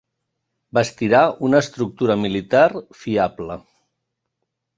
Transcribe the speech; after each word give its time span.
Bastirà 0.77 1.19
una 1.49 1.59
estructura 1.65 2.15
militar 2.23 2.65
fiable. 3.03 3.61